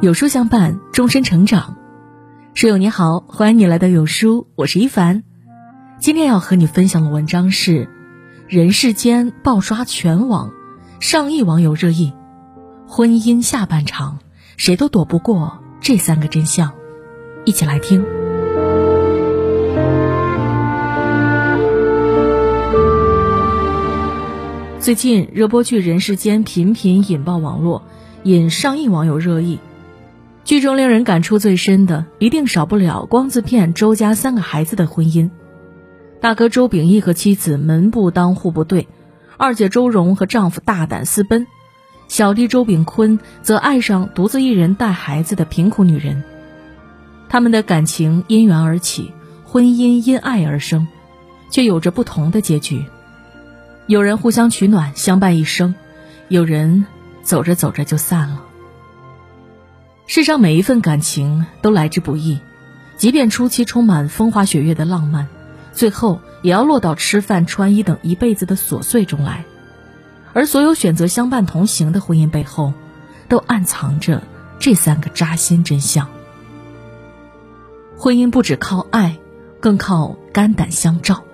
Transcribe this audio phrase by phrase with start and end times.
[0.00, 1.76] 有书相伴，终身成长。
[2.54, 5.22] 书友你好，欢迎你来到有书，我是一凡。
[5.98, 7.88] 今天要和你分享的文章是：
[8.46, 10.52] 人世间爆刷全网，
[11.00, 12.14] 上亿网友热议，
[12.86, 14.18] 婚姻下半场，
[14.56, 16.72] 谁都躲不过这三个真相。
[17.44, 18.04] 一起来听。
[24.88, 27.82] 最近热播剧《人世间》频频引爆网络，
[28.22, 29.58] 引上亿网友热议。
[30.44, 35.28] 剧中令人感触最深的，一定少不了光字片周家三个孩子的婚姻。
[36.22, 38.88] 大哥周秉义和妻子门不当户不对，
[39.36, 41.46] 二姐周蓉和丈夫大胆私奔，
[42.08, 46.24] 小弟周秉坤则爱上独自一人带孩子的贫苦女人。
[47.28, 49.12] 他们的感情因缘而起，
[49.44, 50.88] 婚姻因爱而生，
[51.50, 52.86] 却有着不同的结局。
[53.88, 55.72] 有人互相取暖，相伴一生；
[56.28, 56.84] 有人
[57.22, 58.42] 走着走着就散了。
[60.06, 62.38] 世上每一份感情都来之不易，
[62.98, 65.26] 即便初期充满风花雪月的浪漫，
[65.72, 69.46] 最后也要落到吃饭穿衣等一辈子的琐碎中来。
[70.34, 72.74] 而所有选择相伴同行的婚姻背后，
[73.26, 74.22] 都暗藏着
[74.58, 76.10] 这三个扎心真相。
[77.96, 79.18] 婚姻不只靠爱，
[79.60, 81.24] 更靠肝胆相照。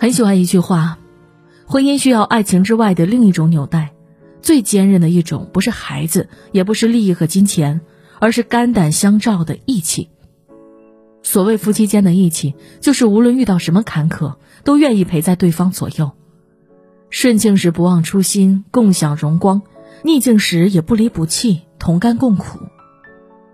[0.00, 0.98] 很喜欢一句话：
[1.72, 3.94] 婚姻需要爱情之外的另一种纽带。
[4.42, 7.80] 最坚韧的一种，不是孩子，也不是利益和金钱，
[8.20, 10.10] 而是肝胆相照的义气。
[11.22, 14.34] 所谓夫妻间的义气，就是无论遇到什么坎坷，
[14.64, 16.08] 都愿意陪在对方左右；
[17.08, 19.62] 顺境时不忘初心，共享荣光；
[20.04, 22.58] 逆境时也不离不弃，同甘共苦。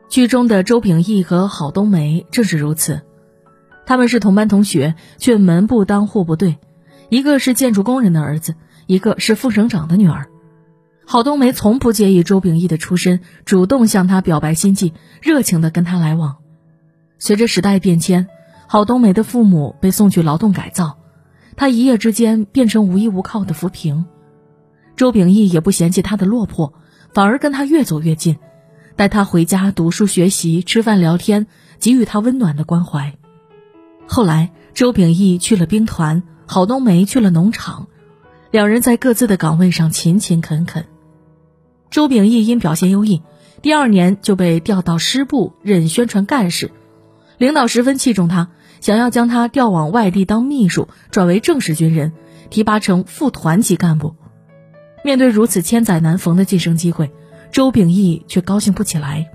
[0.09, 3.03] 剧中的周秉义和郝冬梅正是如此，
[3.87, 6.59] 他们是同班同学，却门不当户不对，
[7.09, 8.55] 一个是建筑工人的儿子，
[8.87, 10.29] 一个是副省长的女儿。
[11.07, 14.93] 郝冬梅从不介意周秉义的出身，主动向他表白心迹，
[15.23, 16.37] 热情地跟他来往。
[17.19, 18.29] 随着时代变迁，
[18.67, 20.99] 郝冬梅的父母被送去劳动改造，
[21.57, 24.05] 她一夜之间变成无依无靠的浮萍。
[24.97, 26.75] 周秉义也不嫌弃她的落魄，
[27.15, 28.37] 反而跟她越走越近，
[28.95, 31.47] 带她回家读书学习、吃饭聊天，
[31.81, 33.15] 给予她温暖的关怀。
[34.07, 37.89] 后来，周秉义去了兵团，郝冬梅去了农场，
[38.51, 40.87] 两人在各自的岗位上勤勤恳恳。
[41.91, 43.23] 周秉义因表现优异，
[43.61, 46.71] 第二年就被调到师部任宣传干事，
[47.37, 48.49] 领导十分器重他，
[48.81, 52.15] 想要将他调往外地当秘书，转为正式军人，
[52.49, 54.15] 提拔成副团级干部。
[55.05, 57.13] 面对如此千载难逢的晋升机会，
[57.53, 59.31] 周秉义却高兴不起来。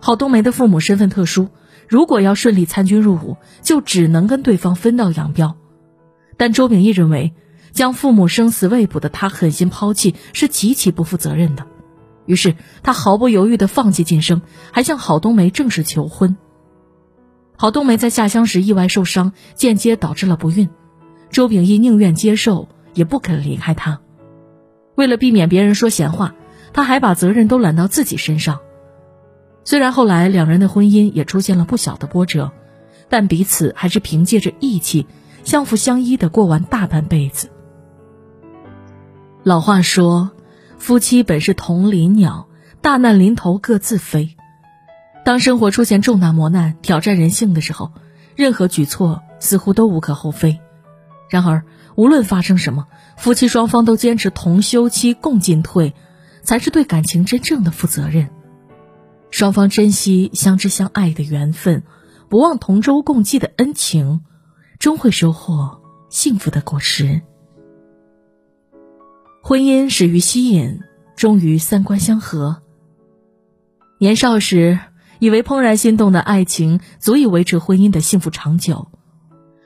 [0.00, 1.50] 郝冬梅的父母身份特殊，
[1.86, 5.54] 如果要顺利参军入伍，就只能跟对方分道扬镳。
[6.42, 7.32] 但周秉义认为。
[7.70, 11.64] 将父母生死未卜的他狠心抛弃，是极其不负责任的。
[12.26, 14.42] 于是他毫不犹豫地放弃晋升，
[14.72, 16.36] 还向郝冬梅正式求婚。
[17.56, 20.68] 郝冬梅在下乡时意外受伤，间接导致了不孕。
[21.30, 24.00] 周秉义宁愿接受，也不肯离开她。
[24.94, 26.34] 为了避免别人说闲话，
[26.74, 28.58] 他还把责任都揽到自己身上。
[29.64, 32.52] 虽然后来两人的婚姻也出现了不小的波折，
[33.08, 35.06] 但彼此还是凭借着义气，
[35.44, 37.50] 相辅相依的过完大半辈子。
[39.42, 40.30] 老话说
[40.78, 42.48] ：“夫妻本是同林鸟，
[42.80, 44.36] 大难临头各自飞。”
[45.24, 47.92] 当生活出现重大磨难、挑战人性的时候，
[48.34, 50.60] 任何举措似乎都无可厚非。
[51.28, 51.64] 然而，
[51.94, 52.86] 无论发生什么，
[53.16, 55.94] 夫妻双方都坚持同休戚共进退，
[56.42, 58.30] 才是对感情真正的负责任。
[59.30, 61.84] 双方珍惜相知相爱的缘分，
[62.28, 64.22] 不忘同舟共济的恩情，
[64.82, 67.22] 终会收获幸福的果实。
[69.40, 70.80] 婚姻始于吸引，
[71.14, 72.62] 终于三观相合。
[74.00, 74.80] 年少时
[75.20, 78.88] 以为怦然心动的爱情足以维持婚姻的幸福长久，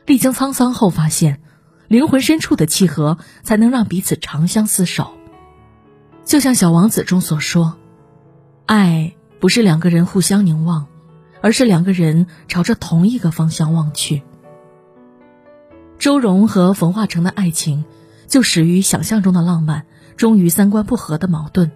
[0.05, 1.41] 历经沧桑后发现，
[1.89, 5.13] 灵魂深处的契合才能让彼此长相厮守。
[6.27, 7.79] 就像《小王子》中所说
[8.67, 10.89] ：“爱不是两个人互相凝望，
[11.41, 14.23] 而是两个人朝着同一个方向望去。”
[15.99, 17.85] 周蓉和冯化成的爱情。
[18.29, 19.85] 就始于想象中的浪漫，
[20.17, 21.71] 终于三观不合的矛盾。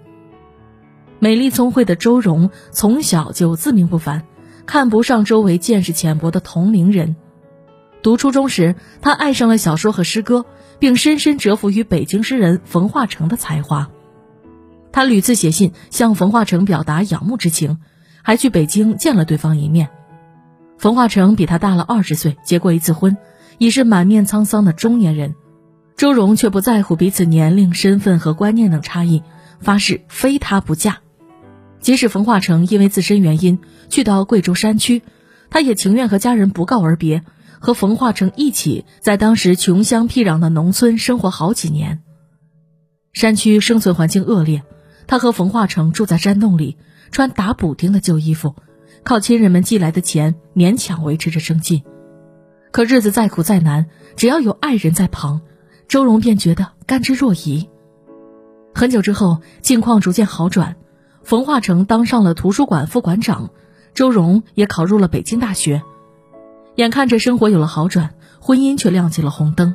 [1.21, 4.25] 美丽聪慧的周蓉从小就自命不凡，
[4.67, 7.15] 看不上周围见识浅薄的同龄人。
[8.03, 10.45] 读初中时，他爱上了小说和诗歌，
[10.81, 13.89] 并深深折服于北京诗人冯化成的才华。
[14.91, 17.79] 他屡次写信向冯化成表达仰慕之情，
[18.23, 19.89] 还去北京见了对方一面。
[20.79, 23.17] 冯化成比他大了二十岁，结过一次婚，
[23.61, 25.35] 已是满面沧桑的中年人。
[25.95, 29.23] 周荣却不在乎彼此年龄、身份和观念等差异，
[29.61, 31.01] 发誓非他不嫁。
[31.79, 33.59] 即使冯化成因为自身原因
[33.91, 35.03] 去到贵州山区，
[35.51, 37.23] 他也情愿和家人不告而别，
[37.59, 42.01] 和冯化成一起在当时穷乡僻壤的农村生活好几年。
[43.13, 44.63] 山区生存环境恶劣，
[45.07, 46.79] 他和冯化成住在山洞里，
[47.11, 48.57] 穿打补丁的旧衣服，
[49.05, 51.83] 靠亲人们寄来的钱勉强维持着生计。
[52.71, 53.87] 可日子再苦再难，
[54.17, 55.41] 只要有爱人在旁。
[55.89, 57.69] 周荣便觉得甘之若饴。
[58.73, 60.77] 很久之后，境况逐渐好转，
[61.25, 63.51] 冯化成当上了图书馆副馆长，
[63.93, 65.83] 周荣也考入了北京大学。
[66.77, 69.75] 眼看着生活有了好转，婚姻却亮起了红灯。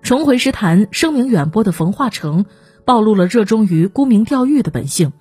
[0.00, 2.46] 重回诗坛，声名远播的冯化成
[2.86, 5.12] 暴露了热衷于沽名钓誉的本性。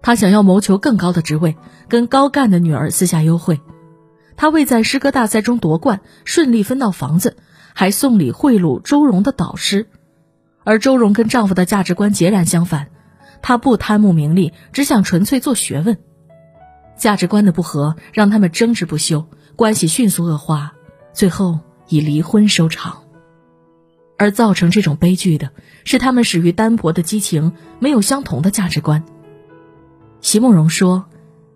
[0.00, 1.56] 他想要谋求更高的职位，
[1.88, 3.60] 跟高干的女儿私下幽会。
[4.36, 7.36] 他为在诗歌大赛中夺冠，顺利分到房子。
[7.74, 9.86] 还送礼贿赂周荣的导师，
[10.62, 12.88] 而周荣跟丈夫的价值观截然相反，
[13.40, 15.96] 她不贪慕名利，只想纯粹做学问。
[16.98, 19.26] 价值观的不合让他们争执不休，
[19.56, 20.74] 关系迅速恶化，
[21.14, 23.04] 最后以离婚收场。
[24.18, 25.50] 而造成这种悲剧的
[25.84, 29.02] 是他们始于单薄的激情，没有相同的价值观。
[30.20, 31.06] 席慕容说：“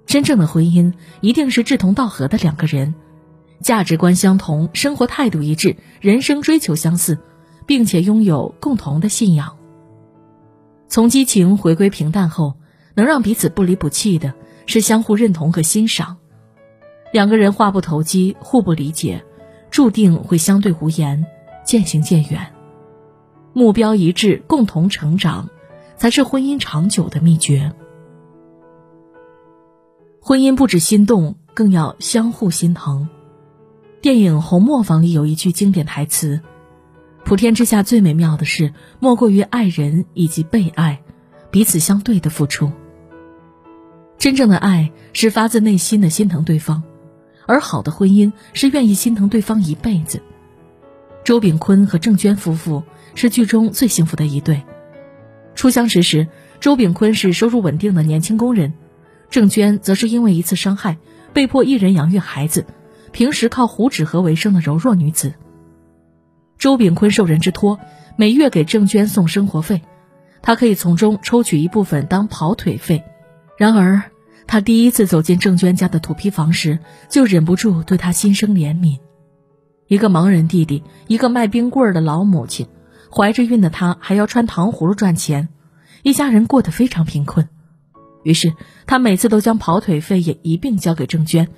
[0.07, 2.95] 真正的婚姻一定是志同道合的两个人。”
[3.63, 7.19] 价值观相同，生活态度一致，人生追求相似，
[7.65, 9.57] 并且拥有共同的信仰。
[10.89, 12.55] 从激情回归平淡后，
[12.95, 14.35] 能让彼此不离不弃的
[14.67, 16.19] 是相互认同和欣赏。
[17.13, 19.25] 两个人话不投机，互不理解，
[19.71, 21.27] 注定会相对无言，
[21.65, 22.53] 渐行渐远。
[23.55, 25.49] 目标一致，共同成长，
[25.97, 27.73] 才是婚姻长久的秘诀。
[30.29, 33.09] 婚姻不止心动，更要相互心疼。
[34.03, 36.41] 电影《红磨坊》里有一句经典台词
[37.25, 41.01] ：“普天之下最美妙的事，莫过于爱人以及被爱，
[41.53, 42.73] 彼此相对的付出。
[44.19, 46.83] 真正的爱是发自内心的心疼对方，
[47.47, 50.21] 而好的婚姻是愿意心疼对方一辈子。”
[51.23, 52.83] 周秉昆和郑娟夫妇
[53.15, 54.65] 是剧中最幸福的一对。
[55.55, 56.27] 初相识时，
[56.59, 58.75] 周秉昆是收入稳定的年轻工人，
[59.31, 60.99] 郑娟则是因为一次伤害，
[61.33, 62.67] 被迫一人养育孩子。
[63.13, 65.33] 平时靠糊纸盒为生的柔弱女子，
[66.59, 67.81] 周炳坤受人之托，
[68.17, 69.81] 每月给郑娟送生活费，
[70.43, 73.05] 他可以从中抽取一部分当跑腿费。
[73.57, 74.03] 然而，
[74.47, 76.79] 他第一次走进郑娟家的土坯房时，
[77.09, 78.99] 就忍不住对她心生怜悯。
[79.89, 82.67] 一个盲人弟弟，一个卖冰棍的老母亲，
[83.11, 85.49] 怀着孕的她还要穿糖葫芦赚钱，
[86.03, 87.49] 一家人过得非常贫困。
[88.27, 88.53] 于是，
[88.87, 91.49] 他每次都将跑腿费也一并交给郑娟。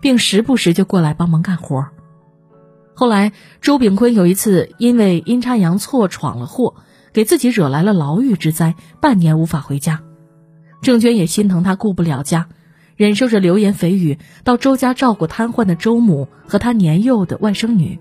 [0.00, 1.88] 并时不时就过来帮忙干活。
[2.94, 6.76] 后来，周炳坤有一次因为阴差阳错闯了祸，
[7.12, 10.02] 给自己惹来了牢狱之灾，半年无法回家。
[10.82, 12.48] 郑娟也心疼他顾不了家，
[12.96, 17.98] 忍受着流言蜚语，到周家照顾瘫痪的周母和他年幼的外甥女。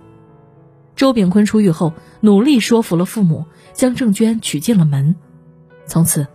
[0.95, 5.15] 周炳坤出狱后，努力说服了父母，将郑娟娶进了门。
[5.87, 6.27] 从此，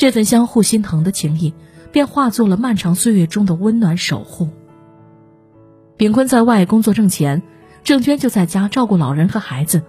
[0.00, 1.52] 这份相互心疼的情谊，
[1.92, 4.48] 便化作了漫长岁月中的温暖守护。
[5.98, 7.42] 炳坤在外工作挣钱，
[7.84, 9.82] 郑娟就在家照顾老人和孩子，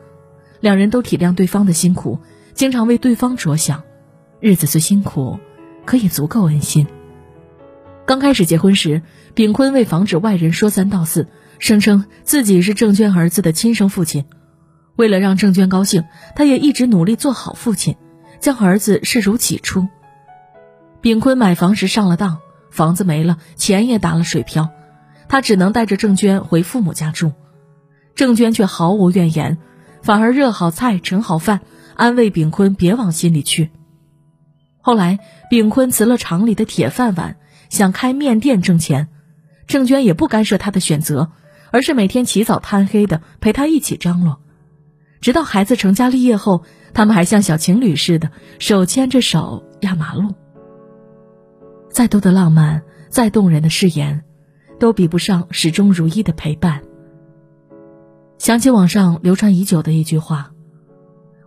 [0.59, 2.19] 两人都体谅对方的辛苦，
[2.53, 3.83] 经常为对方着想，
[4.41, 5.39] 日子虽辛苦，
[5.85, 6.85] 可也足够温馨。
[8.05, 9.03] 刚开始结婚时，
[9.33, 14.25] 炳坤为防止外人说三道四，声称自己是郑娟儿子的亲生父亲。
[14.97, 16.03] 为了让郑娟高兴，
[16.35, 17.95] 他也一直努力做好父亲，
[18.41, 19.87] 将儿子视如己出。
[21.01, 22.37] 炳坤买房时上了当，
[22.69, 24.69] 房子没了，钱也打了水漂。
[25.27, 27.33] 他只能带着郑娟回父母家住，
[28.15, 29.57] 郑娟却毫无怨言，
[30.03, 31.61] 反而热好菜、盛好饭，
[31.95, 33.71] 安慰炳坤别往心里去。
[34.79, 37.37] 后来，炳坤辞了厂里的铁饭碗，
[37.69, 39.07] 想开面店挣钱，
[39.65, 41.31] 郑娟也不干涉他的选择，
[41.71, 44.39] 而是每天起早贪黑的陪他一起张罗，
[45.19, 48.29] 直到孩子成家立业后，他们还像小情侣似的
[48.59, 50.35] 手牵着手压马路。
[51.91, 54.23] 再多的浪漫，再动人的誓言。
[54.79, 56.81] 都比不上始终如一的陪伴。
[58.39, 60.53] 想起网上流传已久的一句话：“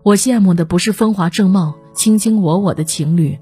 [0.04, 3.36] 我羡慕的不是风华正茂、卿卿我我的情侣，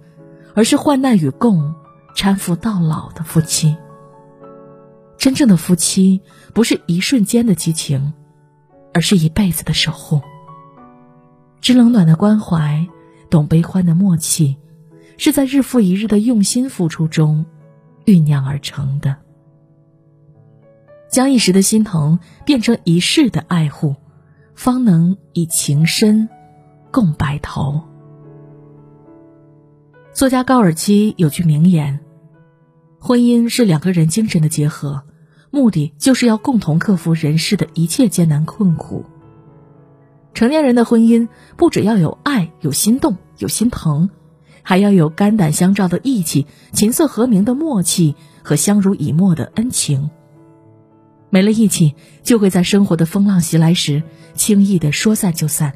[0.55, 1.75] 而是患难与共、
[2.17, 3.77] 搀扶到老的夫妻。”
[5.19, 6.23] 真正的夫妻
[6.55, 8.15] 不是一瞬间的激情，
[8.95, 10.23] 而是一辈子的守护。
[11.61, 12.89] 知冷暖的关怀，
[13.29, 14.57] 懂悲欢的默契，
[15.25, 17.47] 是在日复一日的用心付出中
[18.05, 19.19] 酝酿而成的。
[21.09, 23.95] 将一时的心疼变成一世的爱护，
[24.57, 26.29] 方能以情深
[26.91, 27.83] 共白头。
[30.13, 32.01] 作家高尔基有句名言
[32.99, 35.05] ：“婚姻是两个人精神的结合，
[35.53, 39.05] 目的就是要共同克服人世的一切艰难困苦。”
[40.35, 44.11] 成年人的婚姻不只要有爱、有心动、有心疼，
[44.63, 50.11] 还要有肝胆相照的义气、琴瑟和鸣的默契和相濡以沫的恩情。
[51.31, 54.03] 没了义气，就会在生活的风浪袭来时
[54.35, 55.73] 轻易的说散就散；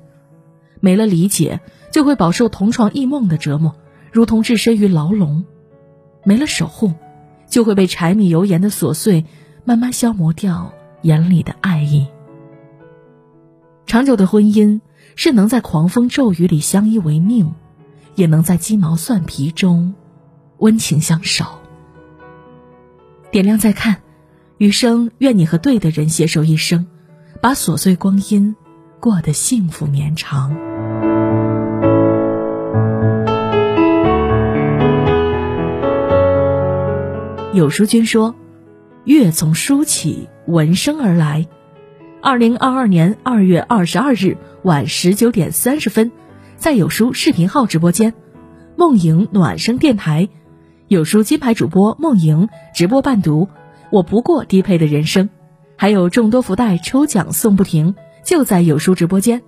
[0.80, 3.74] 没了理解，就会饱受同床异梦的折磨，
[4.12, 5.44] 如同置身于牢笼；
[6.24, 6.92] 没了守护，
[7.48, 9.24] 就会被柴米油盐的琐碎
[9.64, 12.06] 慢慢消磨掉眼里的爱意。
[13.86, 14.80] 长久的婚姻
[15.14, 17.54] 是能在狂风骤雨里相依为命，
[18.16, 19.94] 也能在鸡毛蒜皮中
[20.58, 21.44] 温情相守。
[23.30, 24.02] 点亮再看，
[24.58, 26.86] 余生愿你和对的人携手一生，
[27.40, 28.56] 把琐碎光阴
[28.98, 30.56] 过得幸福绵长。
[37.52, 38.34] 有书君说
[39.04, 41.46] ：“月从书起，闻声而来。”
[42.22, 46.10] 二零二二年二月二十二日晚十九点三十分，
[46.58, 48.14] 在有书视频号直播间，
[48.76, 50.28] 梦莹暖声电台，
[50.88, 53.44] 有书金牌主播梦莹直播伴读
[53.90, 55.26] 《我不过低配的人生》，
[55.76, 57.94] 还有众多福袋抽奖送不停，
[58.24, 59.42] 就在有书直播间，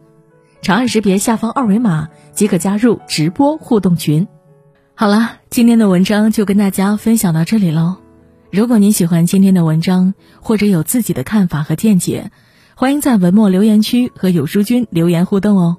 [0.61, 4.29] 长按识别下方二维码即可加入直播互动群。
[4.95, 7.97] 好了，今天的文章就跟大家分享到这里喽。
[8.53, 12.31] 如果您喜欢今天的文章，或者有自己的看法和见解。
[12.75, 15.79] 欢迎在文末留言区和有书君留言互动哦。